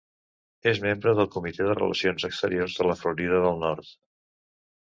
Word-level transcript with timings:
És 0.71 0.79
membre 0.85 1.13
del 1.19 1.29
Comitè 1.35 1.67
de 1.67 1.75
Relacions 1.81 2.25
Exteriors 2.31 2.81
de 2.81 2.89
la 2.93 2.99
Florida 3.03 3.43
del 3.47 3.63
Nord. 3.69 3.93